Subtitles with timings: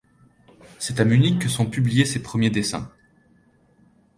[0.79, 2.89] C'est à Munich que sont publiés ses premiers dessins.